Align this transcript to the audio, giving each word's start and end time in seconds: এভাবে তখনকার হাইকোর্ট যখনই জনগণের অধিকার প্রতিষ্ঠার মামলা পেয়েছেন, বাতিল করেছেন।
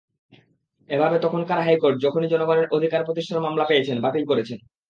এভাবে 0.89 1.17
তখনকার 1.19 1.59
হাইকোর্ট 1.65 1.95
যখনই 2.05 2.31
জনগণের 2.33 2.67
অধিকার 2.71 3.05
প্রতিষ্ঠার 3.05 3.43
মামলা 3.45 3.65
পেয়েছেন, 3.67 3.97
বাতিল 4.01 4.23
করেছেন। 4.27 4.57